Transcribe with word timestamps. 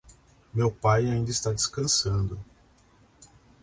Meu 0.51 0.71
pai 0.71 1.05
ainda 1.11 1.29
está 1.29 1.53
descansando. 1.53 2.39